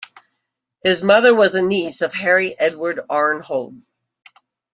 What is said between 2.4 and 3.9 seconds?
Edward Arnhold.